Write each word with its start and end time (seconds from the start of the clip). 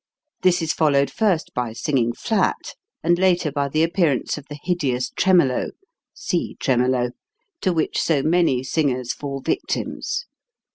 This 0.41 0.63
is 0.63 0.73
followed 0.73 1.11
first 1.11 1.53
by 1.53 1.73
singing 1.73 2.11
flat, 2.11 2.73
and 3.03 3.19
later 3.19 3.51
by 3.51 3.69
the 3.69 3.83
appear 3.83 4.11
ance 4.11 4.35
of 4.35 4.47
the 4.47 4.57
hideous 4.63 5.11
tremolo 5.11 5.69
(see 6.11 6.55
Tremolo) 6.59 7.11
to 7.61 7.71
which 7.71 8.01
so 8.01 8.23
many 8.23 8.63
singers 8.63 9.13
fall 9.13 9.41
victims. 9.41 10.25